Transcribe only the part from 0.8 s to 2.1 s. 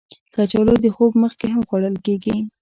د خوب مخکې هم خوړل